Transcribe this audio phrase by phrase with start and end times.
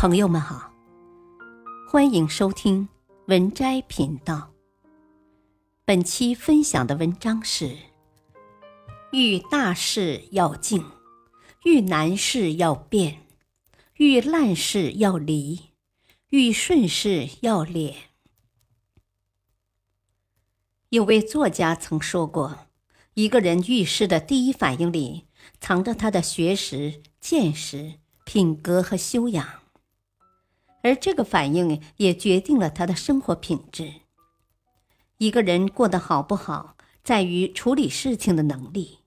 [0.00, 0.72] 朋友们好，
[1.86, 2.88] 欢迎收听
[3.26, 4.50] 文摘频道。
[5.84, 7.76] 本期分享的文章是：
[9.12, 10.82] 遇大事要静，
[11.64, 13.26] 遇难事要变，
[13.96, 15.60] 遇烂事要离，
[16.30, 17.94] 遇顺事要敛。
[20.88, 22.60] 有位作家曾说过，
[23.12, 25.26] 一个人遇事的第一反应里，
[25.60, 29.60] 藏着他的学识、见识、品格和修养。
[30.82, 33.92] 而这个反应也决定了他的生活品质。
[35.18, 39.00] 一个人过得好不好，在于处理事情的能力，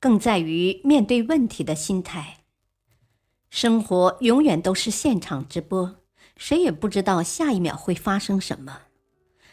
[0.00, 2.38] 更在于面对问题的心态。
[3.50, 5.96] 生活永远都是现场直播，
[6.36, 8.80] 谁也不知道下一秒会发生什么。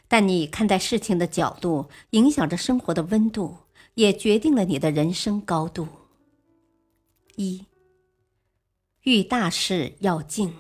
[0.08, 3.56] 但你看待事情的角度，影响着生活的温度，
[3.94, 5.88] 也决定了你的人生高度。
[7.36, 7.66] 一，
[9.04, 10.52] 遇大事要静。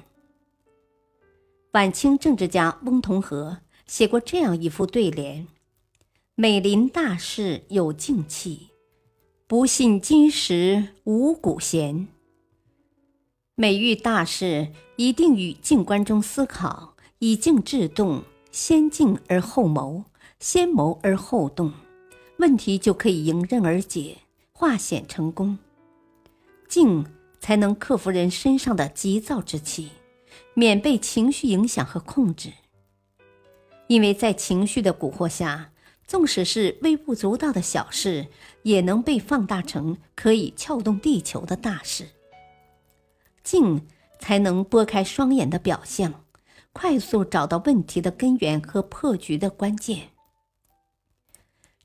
[1.71, 5.47] 晚清政治家翁同龢写过这样一副对联
[6.35, 8.71] ：“每临大事有静气，
[9.47, 12.09] 不信今时无古贤。”
[13.55, 20.03] 每遇大事，一定与静观中思考，以静制动，先静而后谋，
[20.41, 21.71] 先谋而后动，
[22.39, 24.17] 问题就可以迎刃而解，
[24.51, 25.57] 化险成功。
[26.67, 27.05] 静
[27.39, 29.91] 才能克服人身上的急躁之气。
[30.53, 32.51] 免被情绪影响和控制，
[33.87, 35.71] 因为在情绪的蛊惑下，
[36.05, 38.27] 纵使是微不足道的小事，
[38.63, 42.09] 也能被放大成可以撬动地球的大事。
[43.43, 43.87] 静
[44.19, 46.25] 才能拨开双眼的表象，
[46.73, 50.09] 快速找到问题的根源和破局的关键。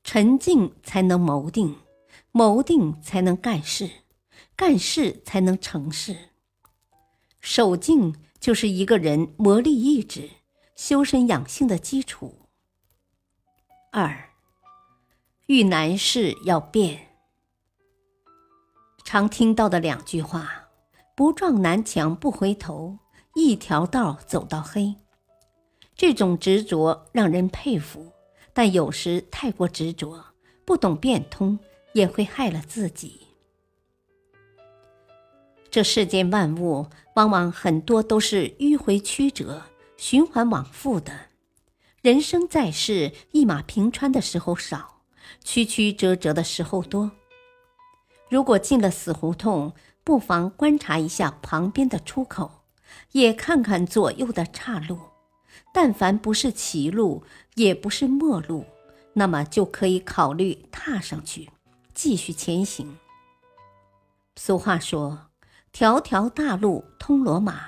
[0.03, 1.77] 沉静才能谋定，
[2.33, 3.89] 谋定才能干事，
[4.56, 6.17] 干事才能成事。
[7.41, 8.14] 守静。
[8.47, 10.30] 就是一个人磨砺意志、
[10.77, 12.47] 修身养性的基础。
[13.91, 14.31] 二，
[15.47, 17.09] 遇难事要变。
[19.04, 20.69] 常听到的两句话
[21.16, 23.00] ：“不撞南墙不回头，
[23.34, 24.94] 一条道走到黑。”
[25.97, 28.12] 这种执着让人佩服，
[28.53, 30.25] 但有时太过执着，
[30.65, 31.59] 不懂变通，
[31.94, 33.25] 也会害了自己。
[35.76, 39.64] 这世间万物，往往很多都是迂回曲折、
[39.98, 41.12] 循环往复的。
[42.00, 45.03] 人生在世，一马平川的时候少，
[45.44, 47.10] 曲曲折折的时候多。
[48.31, 52.62] 如果进了死胡同，不妨观察一下旁边的出口，
[53.12, 54.98] 也看看左右的岔路。
[55.75, 57.22] 但凡不是歧路，
[57.56, 58.65] 也不是末路，
[59.12, 61.50] 那么就可以考虑踏上去，
[61.92, 62.97] 继续前行。
[64.36, 65.25] 俗话说。
[65.78, 67.60] 条条大路通罗马，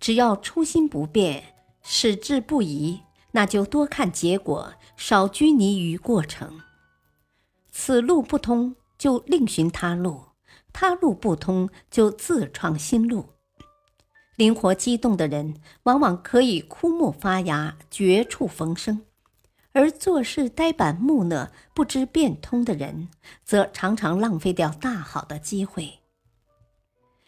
[0.00, 6.62] 只要初心不变，矢志不移，那就多看结果，少拘泥于过程。
[7.70, 10.32] 此路不通，就另寻他路；
[10.72, 13.26] 他路不通，就自创新路。
[14.36, 19.00] 灵活机动的人，往往可以枯木发芽，绝处逢生；
[19.72, 23.10] 而做事呆板木讷、不知变通的人，
[23.44, 25.98] 则常常浪费掉大好的机会。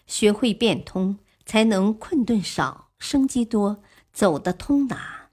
[0.07, 5.31] 学会变通，才能困顿少，生机多，走得通达。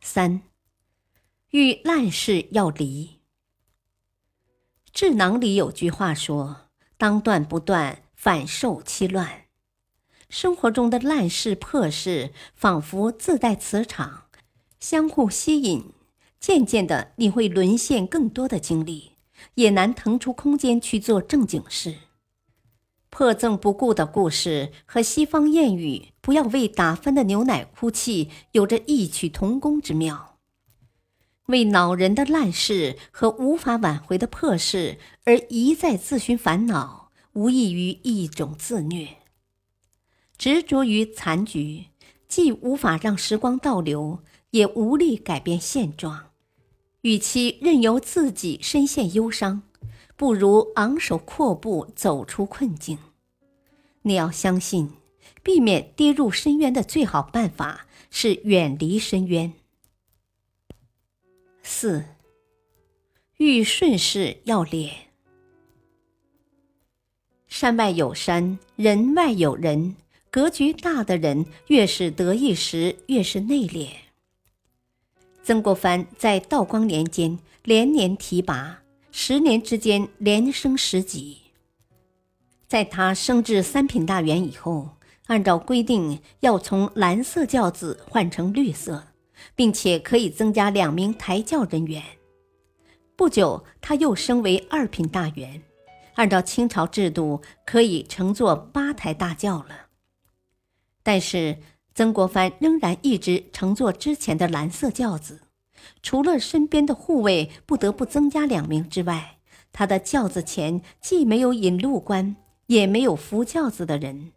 [0.00, 0.42] 三，
[1.50, 3.20] 遇烂事要离。
[4.92, 9.44] 智囊里有句话说：“当断不断，反受其乱。”
[10.30, 14.28] 生活中的烂事破事，仿佛自带磁场，
[14.80, 15.92] 相互吸引。
[16.40, 19.12] 渐渐的，你会沦陷更多的精力，
[19.54, 21.96] 也难腾出空间去做正经事。
[23.18, 30.36] 破赠不顾的故事和西方谚语“不要为打翻的牛奶哭泣”有着异曲同工之妙。
[31.46, 39.08] 为恼人的烂事和无法挽回的破事而一再自寻烦恼，无异于一种自虐。
[40.36, 41.86] 执着于残局，
[42.28, 44.18] 既无法让时光倒流，
[44.50, 46.32] 也无力改变现状。
[47.00, 49.62] 与其任由自己深陷忧伤。
[50.18, 52.98] 不如昂首阔步走出困境。
[54.06, 54.92] 你要相信，
[55.42, 59.52] 避免跌入深渊的最好办法是远离深渊。
[61.64, 62.04] 四，
[63.38, 64.92] 遇顺势要敛。
[67.48, 69.96] 山外有山，人外有人。
[70.30, 73.88] 格局大的人，越是得意时，越是内敛。
[75.42, 78.82] 曾国藩在道光年间连年提拔。
[79.10, 81.45] 十年之间连升十级。
[82.68, 84.90] 在他升至三品大员以后，
[85.26, 89.04] 按照规定要从蓝色轿子换成绿色，
[89.54, 92.02] 并且可以增加两名抬轿人员。
[93.14, 95.62] 不久，他又升为二品大员，
[96.14, 99.86] 按照清朝制度可以乘坐八抬大轿了。
[101.02, 101.58] 但是
[101.94, 105.42] 曾国藩仍然一直乘坐之前的蓝色轿子，
[106.02, 109.38] 除了身边的护卫不得不增加两名之外，
[109.72, 112.36] 他的轿子前既没有引路官，
[112.66, 114.32] 也没有扶轿子的人。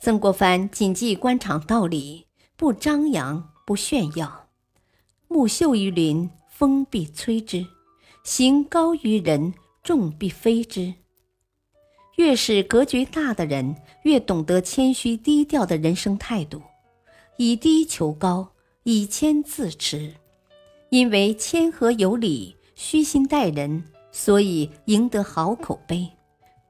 [0.00, 2.26] 曾国藩谨记官场道理，
[2.56, 4.48] 不张扬，不炫耀。
[5.28, 7.66] 木秀于林，风必摧之；
[8.24, 10.94] 行高于人，众必非之。
[12.16, 16.60] 越是格局大的人，越懂得谦虚低调的人生态度，
[17.38, 20.14] 以低求高，以谦自持。
[20.90, 26.10] 因为谦和有礼，虚心待人，所以赢得好口碑，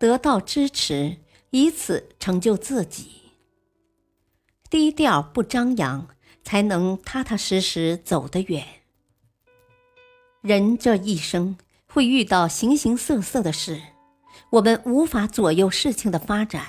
[0.03, 1.19] 得到支持，
[1.51, 3.23] 以此成就自己。
[4.69, 6.09] 低调不张扬，
[6.43, 8.67] 才能踏踏实实走得远。
[10.41, 11.57] 人这一生
[11.87, 13.81] 会遇到形形色色的事，
[14.51, 16.67] 我们无法左右事情的发展，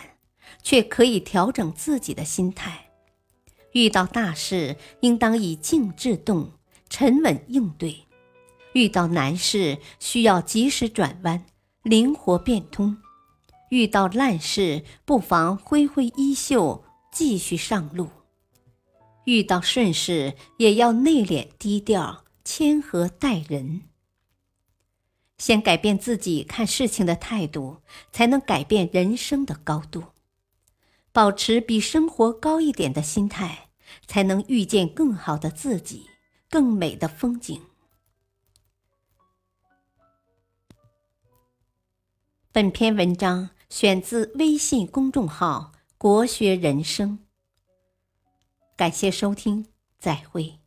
[0.61, 2.91] 却可以调整自己的心态。
[3.71, 6.51] 遇到大事，应当以静制动，
[6.87, 8.05] 沉稳应对；
[8.73, 11.43] 遇到难事，需要及时转弯，
[11.81, 12.97] 灵活变通；
[13.73, 16.85] 遇到烂事，不妨挥挥衣袖。
[17.11, 18.09] 继续上路，
[19.25, 23.83] 遇到顺事也要内敛低调、谦和待人。
[25.37, 27.77] 先改变自己看事情的态度，
[28.11, 30.05] 才能改变人生的高度。
[31.11, 33.69] 保持比生活高一点的心态，
[34.07, 36.07] 才能遇见更好的自己、
[36.49, 37.61] 更美的风景。
[42.51, 45.71] 本篇文章选自微信公众号。
[45.97, 47.17] 国学人生，
[48.77, 49.65] 感谢收听，
[49.97, 50.59] 再会。